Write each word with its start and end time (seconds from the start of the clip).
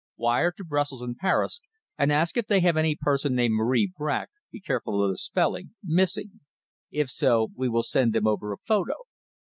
"Wire 0.17 0.51
to 0.53 0.63
Brussels 0.63 1.03
and 1.03 1.15
Paris 1.15 1.61
and 1.95 2.11
ask 2.11 2.35
if 2.35 2.47
they 2.47 2.59
have 2.61 2.75
any 2.75 2.95
person 2.99 3.35
named 3.35 3.53
Marie 3.55 3.93
Bracq 3.99 4.29
be 4.51 4.59
careful 4.59 5.03
of 5.03 5.11
the 5.11 5.17
spelling 5.19 5.75
missing. 5.83 6.39
If 6.89 7.11
so, 7.11 7.49
we 7.55 7.69
will 7.69 7.83
send 7.83 8.11
them 8.13 8.25
over 8.25 8.51
a 8.51 8.57
photo." 8.57 8.95